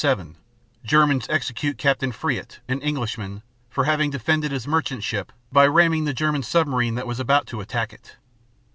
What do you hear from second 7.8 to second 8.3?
it.